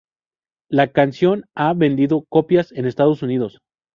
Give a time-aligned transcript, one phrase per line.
[0.67, 3.59] La canción ha vendido copias en Estados Unidos.